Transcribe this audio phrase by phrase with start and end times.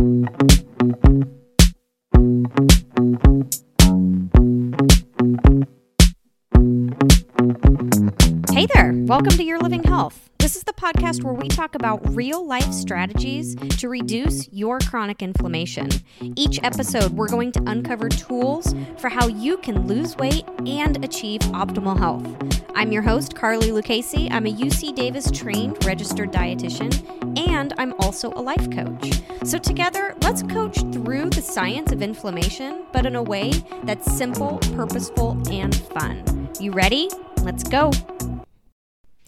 [0.00, 0.06] Hey
[8.74, 10.30] there, welcome to Your Living Health.
[10.38, 15.20] This is the podcast where we talk about real life strategies to reduce your chronic
[15.20, 15.90] inflammation.
[16.34, 21.40] Each episode, we're going to uncover tools for how you can lose weight and achieve
[21.52, 22.59] optimal health.
[22.74, 24.28] I'm your host, Carly Lucchese.
[24.30, 29.20] I'm a UC Davis trained registered dietitian, and I'm also a life coach.
[29.44, 33.52] So, together, let's coach through the science of inflammation, but in a way
[33.84, 36.48] that's simple, purposeful, and fun.
[36.60, 37.10] You ready?
[37.42, 37.90] Let's go.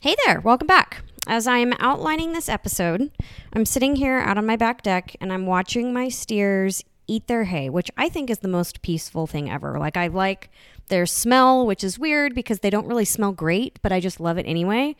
[0.01, 1.03] Hey there, welcome back.
[1.27, 3.11] As I'm outlining this episode,
[3.53, 7.45] I'm sitting here out on my back deck and I'm watching my steers eat their
[7.45, 9.79] hay, which I think is the most peaceful thing ever.
[9.79, 10.51] Like, I like
[10.93, 14.37] their smell, which is weird because they don't really smell great, but I just love
[14.37, 14.95] it anyway.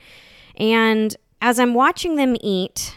[0.57, 2.97] And as I'm watching them eat,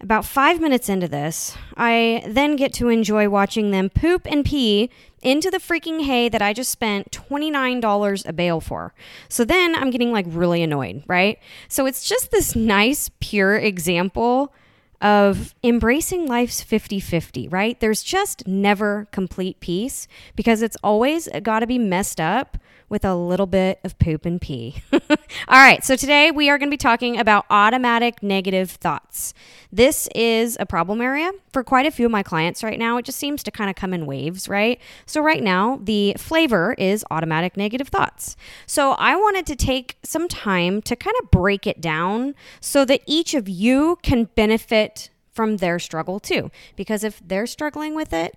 [0.00, 4.90] about five minutes into this, I then get to enjoy watching them poop and pee
[5.22, 8.94] into the freaking hay that I just spent $29 a bale for.
[9.28, 11.38] So then I'm getting like really annoyed, right?
[11.68, 14.54] So it's just this nice, pure example
[15.00, 17.78] of embracing life's 50 50, right?
[17.80, 22.58] There's just never complete peace because it's always got to be messed up
[22.88, 24.82] with a little bit of poop and pee.
[25.10, 25.16] All
[25.48, 29.34] right, so today we are going to be talking about automatic negative thoughts.
[29.70, 32.96] This is a problem area for quite a few of my clients right now.
[32.96, 34.80] It just seems to kind of come in waves, right?
[35.04, 38.36] So, right now, the flavor is automatic negative thoughts.
[38.66, 43.02] So, I wanted to take some time to kind of break it down so that
[43.06, 46.50] each of you can benefit from their struggle too.
[46.74, 48.36] Because if they're struggling with it,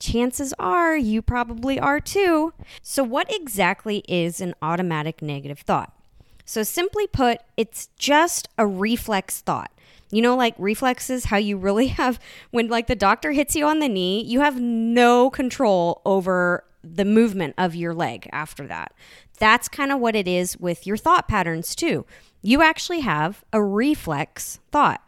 [0.00, 2.52] chances are you probably are too.
[2.82, 5.92] So, what exactly is an automatic negative thought?
[6.50, 9.70] So, simply put, it's just a reflex thought.
[10.10, 12.18] You know, like reflexes, how you really have,
[12.50, 17.04] when like the doctor hits you on the knee, you have no control over the
[17.04, 18.92] movement of your leg after that.
[19.38, 22.04] That's kind of what it is with your thought patterns, too.
[22.42, 25.04] You actually have a reflex thought.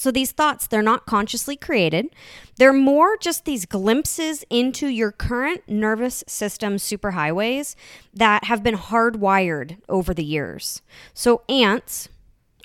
[0.00, 2.08] So these thoughts, they're not consciously created.
[2.56, 7.74] They're more just these glimpses into your current nervous system superhighways
[8.14, 10.80] that have been hardwired over the years.
[11.12, 12.08] So ants,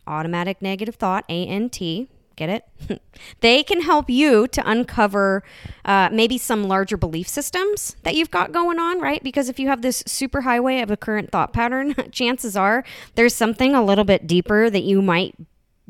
[0.07, 3.01] automatic negative thought, A N T, get it?
[3.41, 5.43] they can help you to uncover
[5.83, 9.21] uh, maybe some larger belief systems that you've got going on, right?
[9.23, 12.83] Because if you have this superhighway of a current thought pattern, chances are
[13.15, 15.35] there's something a little bit deeper that you might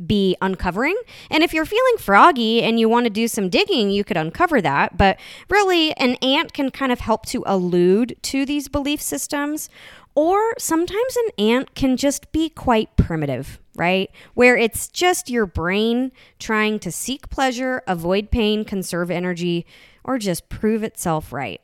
[0.03, 0.97] be uncovering.
[1.29, 4.61] And if you're feeling froggy and you want to do some digging, you could uncover
[4.61, 4.97] that.
[4.97, 5.19] But
[5.50, 9.69] really, an ant can kind of help to allude to these belief systems.
[10.16, 14.09] Or sometimes an ant can just be quite primitive, right?
[14.34, 19.66] Where it's just your brain trying to seek pleasure, avoid pain, conserve energy,
[20.05, 21.59] or just prove itself right.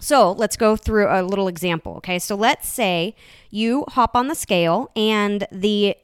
[0.00, 1.96] So let's go through a little example.
[1.96, 2.18] Okay.
[2.18, 3.14] So let's say
[3.50, 5.94] you hop on the scale and the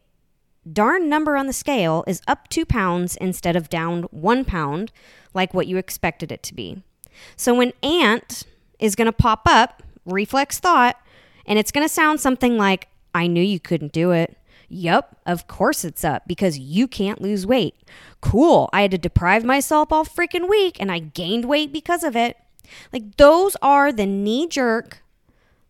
[0.72, 4.92] darn number on the scale is up two pounds instead of down one pound,
[5.34, 6.82] like what you expected it to be.
[7.36, 8.44] So when ant
[8.78, 10.96] is going to pop up, reflex thought,
[11.46, 14.36] and it's going to sound something like, I knew you couldn't do it.
[14.68, 17.74] Yup, of course it's up because you can't lose weight.
[18.20, 22.16] Cool, I had to deprive myself all freaking week and I gained weight because of
[22.16, 22.36] it.
[22.92, 25.04] Like, those are the knee jerk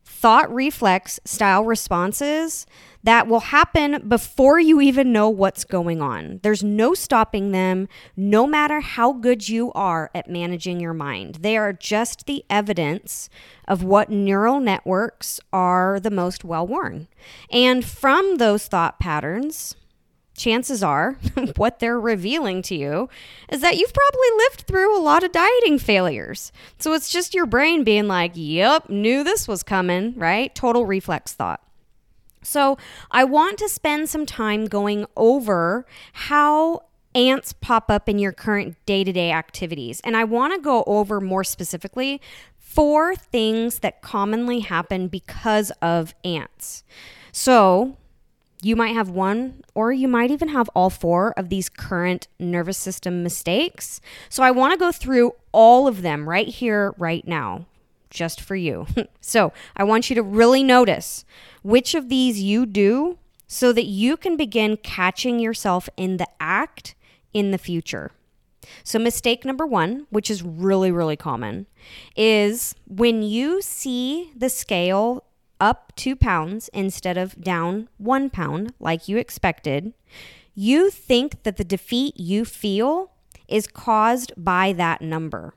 [0.07, 2.65] thought reflex style responses
[3.03, 6.41] that will happen before you even know what's going on.
[6.43, 11.37] There's no stopping them, no matter how good you are at managing your mind.
[11.37, 13.29] They are just the evidence
[13.67, 17.09] of what neural networks are the most well worn.
[17.51, 19.75] And from those thought patterns,
[20.37, 21.13] chances are
[21.57, 23.09] what they're revealing to you
[23.49, 26.53] is that you've probably lived through a lot of dieting failures.
[26.79, 30.55] So it's just your brain being like, yep, knew this was coming, right?
[30.55, 31.63] Total reflex thought.
[32.43, 32.79] So,
[33.11, 38.77] I want to spend some time going over how ants pop up in your current
[38.87, 40.01] day to day activities.
[40.05, 42.21] And I want to go over more specifically
[42.57, 46.85] four things that commonly happen because of ants.
[47.33, 47.97] So,
[48.63, 52.79] you might have one, or you might even have all four of these current nervous
[52.79, 54.01] system mistakes.
[54.29, 57.67] So, I want to go through all of them right here, right now,
[58.11, 58.87] just for you.
[59.21, 61.25] so, I want you to really notice
[61.63, 66.95] which of these you do so that you can begin catching yourself in the act
[67.33, 68.11] in the future.
[68.83, 71.67] So, mistake number one, which is really, really common,
[72.17, 75.25] is when you see the scale
[75.61, 79.93] up two pounds instead of down one pound, like you expected,
[80.55, 83.13] you think that the defeat you feel
[83.49, 85.55] is caused by that number.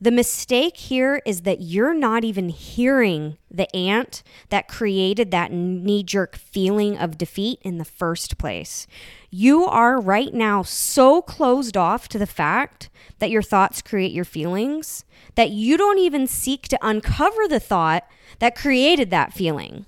[0.00, 6.02] The mistake here is that you're not even hearing the ant that created that knee
[6.02, 8.86] jerk feeling of defeat in the first place.
[9.30, 12.88] You are right now so closed off to the fact
[13.18, 18.06] that your thoughts create your feelings that you don't even seek to uncover the thought
[18.38, 19.86] that created that feeling.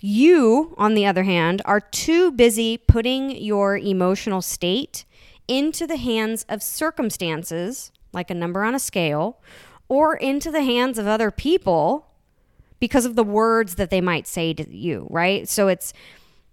[0.00, 5.04] You, on the other hand, are too busy putting your emotional state
[5.46, 9.40] into the hands of circumstances like a number on a scale,
[9.88, 12.08] or into the hands of other people
[12.80, 15.48] because of the words that they might say to you, right?
[15.48, 15.92] So it's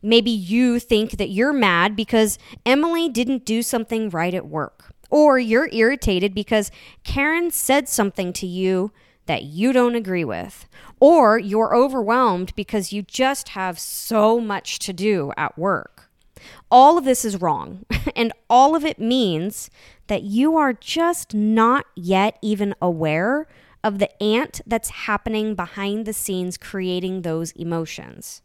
[0.02, 5.40] maybe you think that you're mad because Emily didn't do something right at work, or
[5.40, 6.72] you're irritated because
[7.04, 8.92] Karen said something to you
[9.26, 10.68] that you don't agree with,
[11.00, 16.10] or you're overwhelmed because you just have so much to do at work.
[16.72, 17.86] All of this is wrong,
[18.16, 19.70] and all of it means
[20.10, 23.48] that you are just not yet even aware
[23.84, 28.42] of the ant that's happening behind the scenes creating those emotions.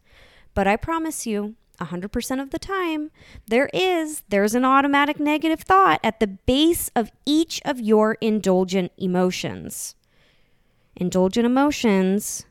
[0.52, 3.10] But I promise you, 100% of the time,
[3.48, 8.92] there is there's an automatic negative thought at the base of each of your indulgent
[8.96, 9.96] emotions.
[10.94, 12.44] Indulgent emotions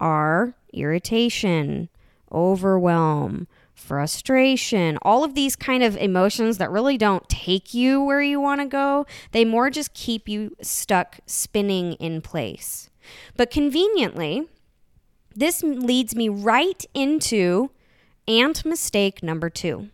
[0.00, 1.88] are irritation,
[2.32, 8.40] overwhelm, frustration, all of these kind of emotions that really don't take you where you
[8.40, 9.06] want to go.
[9.32, 12.88] They more just keep you stuck spinning in place.
[13.36, 14.48] But conveniently,
[15.34, 17.70] this leads me right into
[18.26, 19.90] ant mistake number two.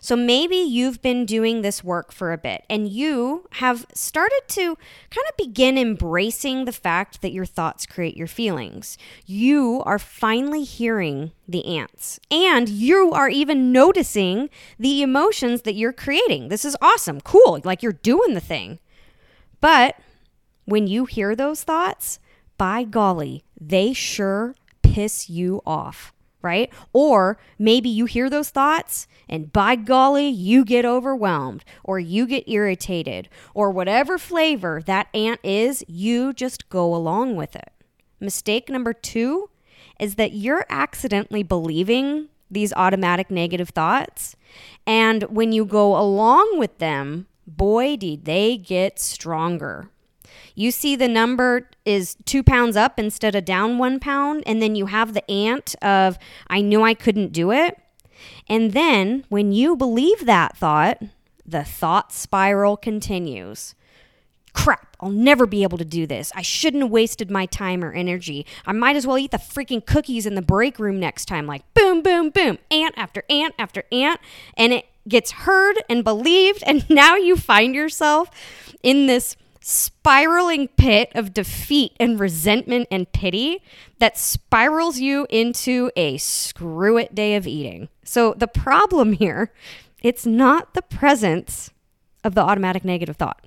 [0.00, 4.76] So maybe you've been doing this work for a bit and you have started to
[5.10, 8.98] kind of begin embracing the fact that your thoughts create your feelings.
[9.26, 15.92] You are finally hearing the ants and you are even noticing the emotions that you're
[15.92, 16.48] creating.
[16.48, 18.78] This is awesome, cool, like you're doing the thing.
[19.60, 19.96] But
[20.64, 22.18] when you hear those thoughts,
[22.58, 26.72] by golly, they sure piss you off right?
[26.92, 32.48] Or maybe you hear those thoughts and by golly, you get overwhelmed or you get
[32.48, 37.70] irritated or whatever flavor that ant is, you just go along with it.
[38.20, 39.48] Mistake number two
[39.98, 44.36] is that you're accidentally believing these automatic negative thoughts.
[44.86, 49.88] And when you go along with them, boy, did they get stronger
[50.54, 54.74] you see the number is two pounds up instead of down one pound, and then
[54.74, 57.78] you have the ant of, I knew I couldn't do it.
[58.48, 61.02] And then when you believe that thought,
[61.44, 63.74] the thought spiral continues.
[64.54, 66.30] Crap, I'll never be able to do this.
[66.34, 68.44] I shouldn't have wasted my time or energy.
[68.66, 71.46] I might as well eat the freaking cookies in the break room next time.
[71.46, 74.20] Like boom, boom, boom, ant after ant after ant.
[74.56, 76.62] And it gets heard and believed.
[76.72, 78.30] And now you find yourself
[78.82, 83.62] in this spiraling pit of defeat and resentment and pity
[84.00, 87.88] that spirals you into a screw it day of eating.
[88.04, 89.52] So the problem here,
[90.02, 91.70] it's not the presence
[92.24, 93.46] of the automatic negative thought.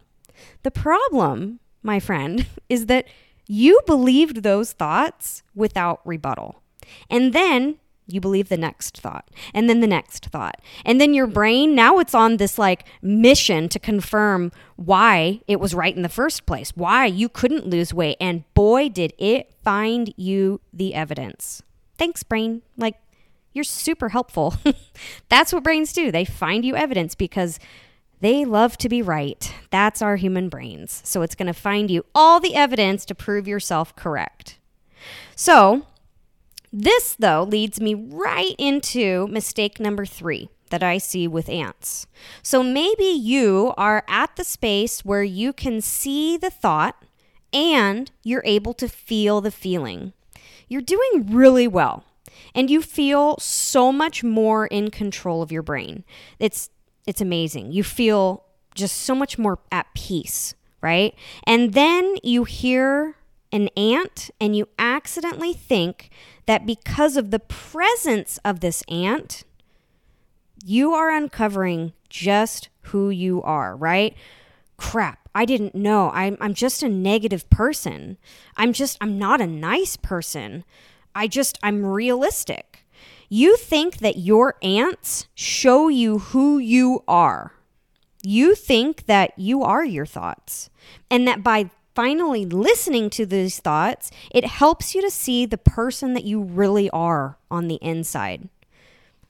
[0.64, 3.08] The problem, my friend, is that
[3.48, 6.62] you believed those thoughts without rebuttal.
[7.10, 10.62] And then you believe the next thought and then the next thought.
[10.86, 15.74] And then your brain now it's on this like mission to confirm why it was
[15.74, 20.14] right in the first place why you couldn't lose weight and boy did it find
[20.18, 21.64] you the evidence.
[21.98, 22.62] Thanks brain.
[22.78, 22.96] Like
[23.54, 24.56] you're super helpful.
[25.30, 26.12] That's what brains do.
[26.12, 27.60] They find you evidence because
[28.22, 29.54] they love to be right.
[29.72, 31.02] That's our human brains.
[31.06, 34.58] So it's going to find you all the evidence to prove yourself correct.
[35.36, 35.86] So
[36.78, 42.06] this, though, leads me right into mistake number three that I see with ants.
[42.44, 47.02] So maybe you are at the space where you can see the thought
[47.54, 50.12] and you're able to feel the feeling.
[50.68, 52.04] You're doing really well
[52.54, 56.04] and you feel so much more in control of your brain.
[56.40, 56.70] It's
[57.08, 57.72] it's amazing.
[57.72, 61.16] You feel just so much more at peace, right?
[61.46, 63.16] And then you hear
[63.56, 66.10] an ant and you accidentally think
[66.46, 69.44] that because of the presence of this ant,
[70.64, 74.16] you are uncovering just who you are, right?
[74.78, 76.12] Crap, I didn't know.
[76.14, 78.18] I'm, I'm just a negative person.
[78.58, 80.66] I'm just, I'm not a nice person.
[81.16, 82.86] I just, I'm realistic.
[83.30, 87.54] You think that your ants show you who you are.
[88.22, 90.70] You think that you are your thoughts,
[91.12, 96.14] and that by finally listening to these thoughts, it helps you to see the person
[96.14, 98.50] that you really are on the inside.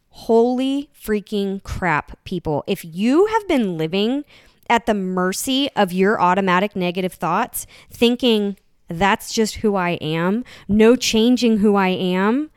[0.10, 2.63] Holy freaking crap, people.
[2.67, 4.25] If you have been living
[4.69, 8.57] at the mercy of your automatic negative thoughts, thinking
[8.88, 12.50] that's just who I am, no changing who I am,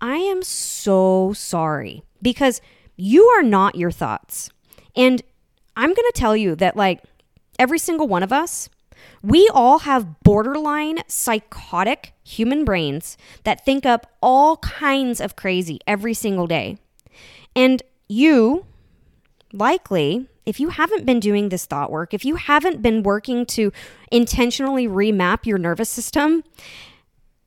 [0.00, 2.60] I am so sorry because
[2.96, 4.50] you are not your thoughts.
[4.94, 5.22] And
[5.76, 7.02] I'm going to tell you that, like,
[7.58, 8.68] every single one of us,
[9.22, 16.14] we all have borderline psychotic human brains that think up all kinds of crazy every
[16.14, 16.78] single day.
[17.54, 18.66] And you,
[19.52, 23.72] likely, if you haven't been doing this thought work, if you haven't been working to
[24.12, 26.44] intentionally remap your nervous system,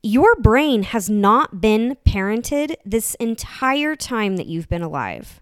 [0.04, 5.42] your brain has not been parented this entire time that you've been alive.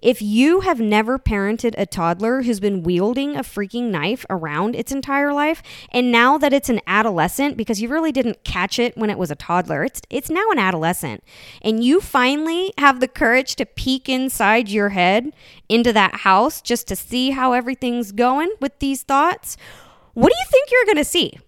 [0.00, 4.92] If you have never parented a toddler who's been wielding a freaking knife around its
[4.92, 9.10] entire life, and now that it's an adolescent, because you really didn't catch it when
[9.10, 11.24] it was a toddler, it's, it's now an adolescent,
[11.62, 15.32] and you finally have the courage to peek inside your head
[15.68, 19.56] into that house just to see how everything's going with these thoughts,
[20.14, 21.38] what do you think you're going to see?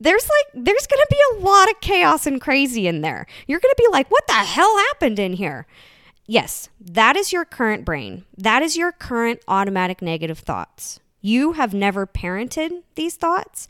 [0.00, 3.26] there's like there's going to be a lot of chaos and crazy in there.
[3.46, 5.66] You're going to be like, "What the hell happened in here?"
[6.30, 8.26] Yes, that is your current brain.
[8.36, 11.00] That is your current automatic negative thoughts.
[11.22, 13.66] You have never parented these thoughts,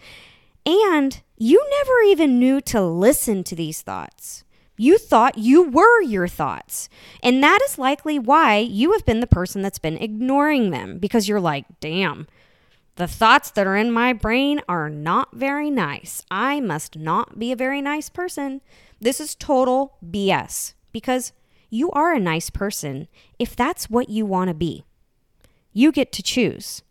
[0.67, 4.43] and you never even knew to listen to these thoughts.
[4.77, 6.89] You thought you were your thoughts.
[7.23, 11.29] And that is likely why you have been the person that's been ignoring them because
[11.29, 12.27] you're like, damn,
[12.97, 16.25] the thoughts that are in my brain are not very nice.
[16.29, 18.63] I must not be a very nice person.
[19.01, 21.33] This is total BS because
[21.71, 23.09] you are a nice person
[23.39, 24.85] if that's what you want to be.
[25.73, 26.83] You get to choose.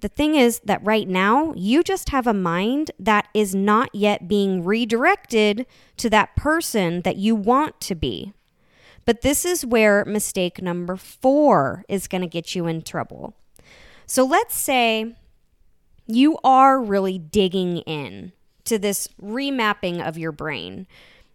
[0.00, 4.28] The thing is that right now, you just have a mind that is not yet
[4.28, 5.66] being redirected
[5.96, 8.34] to that person that you want to be.
[9.06, 13.34] But this is where mistake number four is going to get you in trouble.
[14.06, 15.16] So let's say
[16.06, 18.32] you are really digging in
[18.64, 20.86] to this remapping of your brain.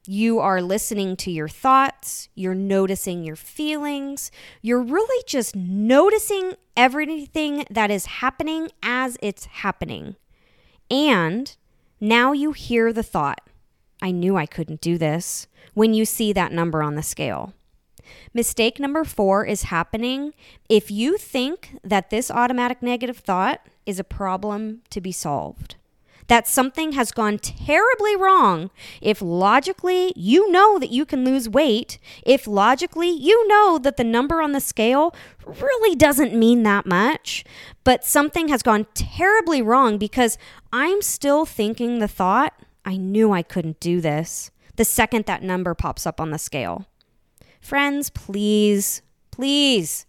[0.08, 7.65] You are listening to your thoughts, you're noticing your feelings, you're really just noticing everything
[7.70, 10.15] that is happening as it's happening.
[10.89, 11.56] And
[12.00, 13.41] now you hear the thought,
[14.01, 17.53] I knew I couldn't do this, when you see that number on the scale.
[18.34, 20.34] Mistake number four is happening
[20.70, 25.75] if you think that this automatic negative thought is a problem to be solved
[26.29, 28.69] that something has gone terribly wrong,
[29.01, 34.03] if logically you know that you can lose weight, if logically you know that the
[34.03, 35.13] number on the scale
[35.45, 37.43] really doesn't mean that much,
[37.83, 40.38] but something has gone terribly wrong because
[40.71, 42.53] I'm still thinking the thought,
[42.86, 46.86] I knew I couldn't do this, the second that number pops up on the scale.
[47.59, 50.05] Friends, please, please.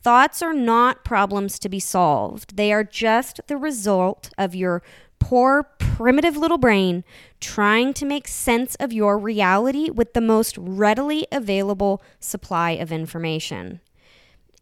[0.00, 2.56] Thoughts are not problems to be solved.
[2.56, 4.82] They are just the result of your
[5.18, 7.04] poor, primitive little brain
[7.40, 13.80] trying to make sense of your reality with the most readily available supply of information.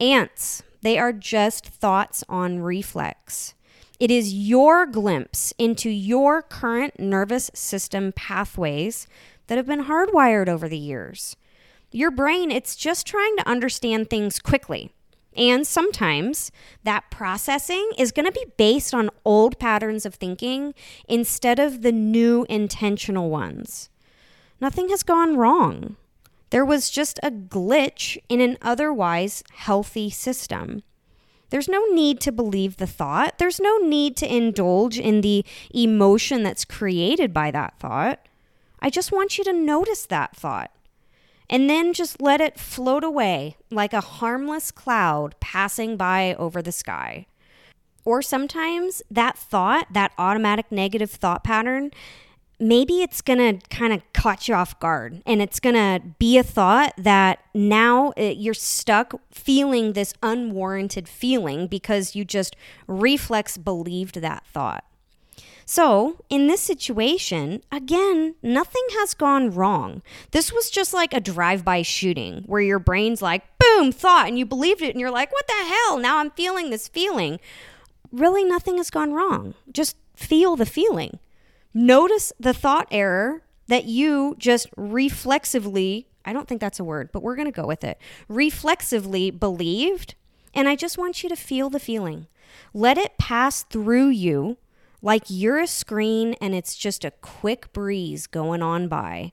[0.01, 3.55] Ants, they are just thoughts on reflex.
[3.99, 9.07] It is your glimpse into your current nervous system pathways
[9.47, 11.37] that have been hardwired over the years.
[11.93, 14.93] Your brain, it's just trying to understand things quickly.
[15.37, 16.51] And sometimes
[16.85, 20.75] that processing is going to be based on old patterns of thinking
[21.09, 23.91] instead of the new intentional ones.
[24.61, 25.97] Nothing has gone wrong.
[26.51, 30.83] There was just a glitch in an otherwise healthy system.
[31.51, 33.39] There's no need to believe the thought.
[33.39, 38.27] There's no need to indulge in the emotion that's created by that thought.
[38.81, 40.71] I just want you to notice that thought
[41.49, 46.73] and then just let it float away like a harmless cloud passing by over the
[46.73, 47.27] sky.
[48.05, 51.91] Or sometimes that thought, that automatic negative thought pattern,
[52.59, 56.39] maybe it's going to kind of catch you off guard and it's going to be
[56.39, 63.57] a thought that now uh, you're stuck feeling this unwarranted feeling because you just reflex
[63.57, 64.85] believed that thought.
[65.69, 70.01] So, in this situation, again, nothing has gone wrong.
[70.31, 74.39] This was just like a drive by shooting where your brain's like, boom, thought, and
[74.39, 75.99] you believed it, and you're like, what the hell?
[75.99, 77.41] Now I'm feeling this feeling.
[78.13, 79.55] Really, nothing has gone wrong.
[79.73, 81.19] Just feel the feeling.
[81.75, 87.25] Notice the thought error that you just reflexively, I don't think that's a word, but
[87.25, 90.15] we're going to go with it, reflexively believed.
[90.55, 92.29] And I just want you to feel the feeling.
[92.73, 94.59] Let it pass through you
[95.07, 99.31] like you're a screen and it's just a quick breeze going on by.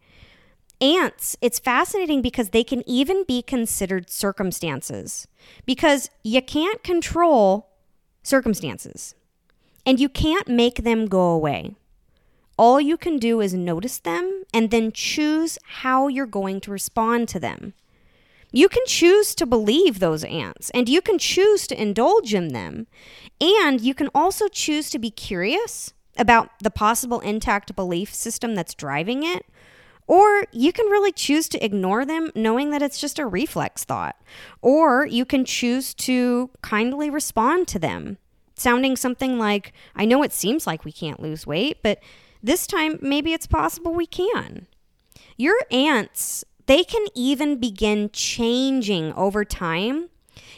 [0.80, 5.28] Ants, it's fascinating because they can even be considered circumstances
[5.66, 7.72] because you can't control
[8.22, 9.16] circumstances.
[9.84, 11.76] And you can't make them go away.
[12.56, 17.28] All you can do is notice them and then choose how you're going to respond
[17.30, 17.74] to them.
[18.56, 22.86] You can choose to believe those ants and you can choose to indulge in them.
[23.42, 28.76] And you can also choose to be curious about the possible intact belief system that's
[28.76, 29.48] driving it.
[30.06, 34.22] Or you can really choose to ignore them knowing that it's just a reflex thought.
[34.62, 38.20] Or you can choose to kindly respond to them,
[38.56, 42.00] sounding something like, I know it seems like we can't lose weight, but
[42.44, 44.68] this time maybe it's possible we can.
[45.38, 50.10] Your ants they can even begin changing over time.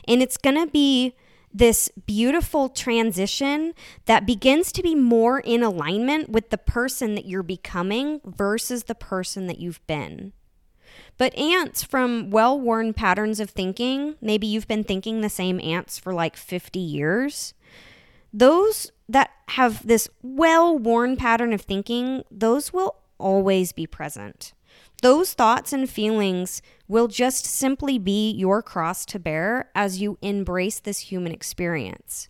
[0.08, 1.16] And it's going to be
[1.54, 3.74] this beautiful transition
[4.06, 8.96] that begins to be more in alignment with the person that you're becoming versus the
[8.96, 10.34] person that you've been.
[11.18, 15.98] But ants from well worn patterns of thinking, maybe you've been thinking the same ants
[15.98, 17.54] for like 50 years,
[18.34, 24.54] those that have this well worn pattern of thinking, those will always be present.
[25.02, 30.80] Those thoughts and feelings will just simply be your cross to bear as you embrace
[30.80, 32.30] this human experience.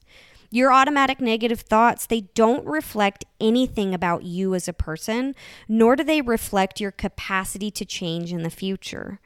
[0.51, 5.35] Your automatic negative thoughts, they don't reflect anything about you as a person,
[5.67, 9.19] nor do they reflect your capacity to change in the future.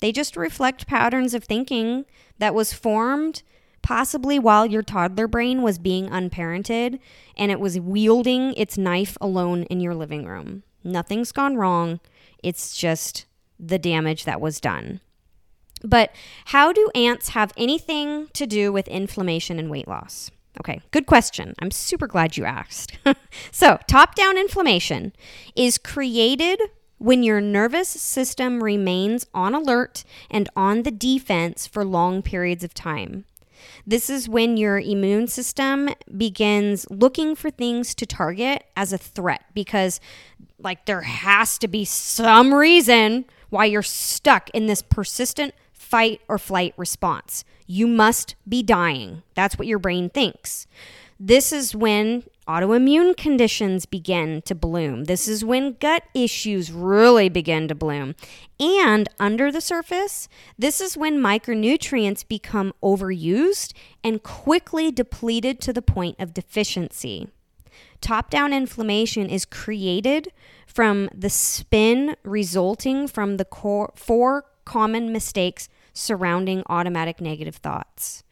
[0.00, 2.06] They just reflect patterns of thinking
[2.38, 3.42] that was formed
[3.82, 6.98] possibly while your toddler brain was being unparented
[7.36, 10.62] and it was wielding its knife alone in your living room.
[10.84, 12.00] Nothing's gone wrong.
[12.42, 13.26] It's just
[13.58, 15.00] the damage that was done.
[15.82, 16.12] But
[16.46, 20.30] how do ants have anything to do with inflammation and weight loss?
[20.60, 21.54] Okay, good question.
[21.60, 22.98] I'm super glad you asked.
[23.52, 25.12] so, top down inflammation
[25.54, 26.60] is created
[26.98, 32.74] when your nervous system remains on alert and on the defense for long periods of
[32.74, 33.24] time.
[33.86, 39.44] This is when your immune system begins looking for things to target as a threat
[39.54, 40.00] because,
[40.58, 46.38] like, there has to be some reason why you're stuck in this persistent fight or
[46.38, 47.44] flight response.
[47.66, 49.22] You must be dying.
[49.34, 50.66] That's what your brain thinks.
[51.20, 55.04] This is when autoimmune conditions begin to bloom.
[55.04, 58.14] This is when gut issues really begin to bloom.
[58.60, 63.72] And under the surface, this is when micronutrients become overused
[64.04, 67.26] and quickly depleted to the point of deficiency.
[68.00, 70.32] Top down inflammation is created
[70.68, 78.22] from the spin resulting from the core, four common mistakes surrounding automatic negative thoughts.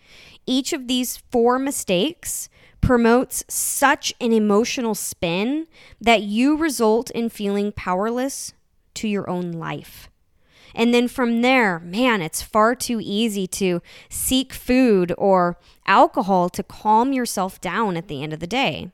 [0.47, 2.49] Each of these four mistakes
[2.87, 5.67] promotes such an emotional spin
[6.01, 8.55] that you result in feeling powerless
[8.95, 10.09] to your own life.
[10.73, 16.63] And then from there, man, it's far too easy to seek food or alcohol to
[16.63, 18.93] calm yourself down at the end of the day.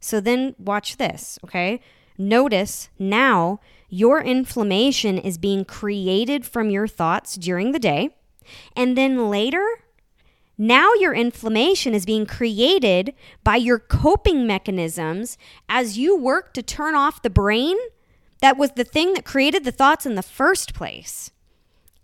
[0.00, 1.80] So then watch this, okay?
[2.16, 8.16] Notice now your inflammation is being created from your thoughts during the day.
[8.74, 9.66] And then later,
[10.58, 13.14] now your inflammation is being created
[13.44, 15.36] by your coping mechanisms
[15.68, 17.76] as you work to turn off the brain
[18.40, 21.30] that was the thing that created the thoughts in the first place.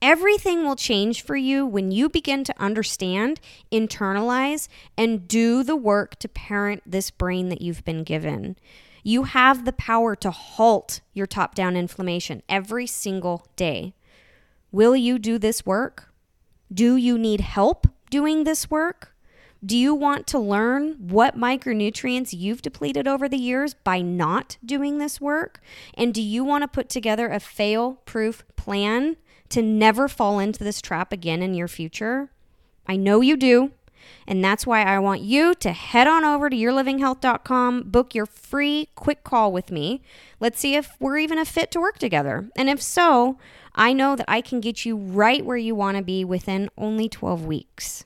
[0.01, 3.39] Everything will change for you when you begin to understand,
[3.71, 4.67] internalize,
[4.99, 8.57] and do the work to parent this brain that you've been given.
[9.05, 13.95] You have the power to halt your top down inflammation every single day.
[14.73, 16.13] Will you do this work?
[16.73, 17.87] Do you need help?
[18.13, 19.15] Doing this work?
[19.65, 24.99] Do you want to learn what micronutrients you've depleted over the years by not doing
[24.99, 25.61] this work?
[25.95, 29.17] And do you want to put together a fail proof plan
[29.49, 32.31] to never fall into this trap again in your future?
[32.87, 33.71] I know you do.
[34.27, 38.89] And that's why I want you to head on over to yourlivinghealth.com, book your free
[38.95, 40.03] quick call with me.
[40.39, 42.51] Let's see if we're even a fit to work together.
[42.57, 43.39] And if so,
[43.75, 47.09] I know that I can get you right where you want to be within only
[47.09, 48.05] 12 weeks.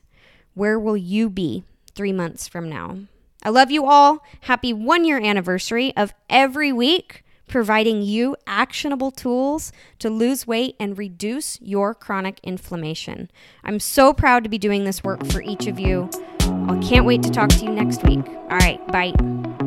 [0.53, 2.99] Where will you be three months from now?
[3.43, 4.25] I love you all.
[4.41, 10.97] Happy one year anniversary of every week providing you actionable tools to lose weight and
[10.97, 13.31] reduce your chronic inflammation.
[13.63, 16.09] I'm so proud to be doing this work for each of you.
[16.41, 18.27] I can't wait to talk to you next week.
[18.27, 19.66] All right, bye.